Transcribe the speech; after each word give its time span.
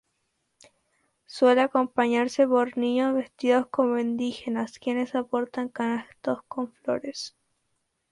Suele 1.27 1.61
acompañarse 1.61 2.47
por 2.47 2.75
niños 2.75 3.13
vestidos 3.13 3.67
como 3.67 3.99
indígenas, 3.99 4.79
quienes 4.79 5.11
portan 5.29 5.69
canastos 5.69 6.39
con 6.47 6.73
flores. 6.73 7.35